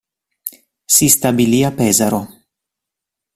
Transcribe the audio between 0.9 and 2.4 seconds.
stabilì a Pesaro.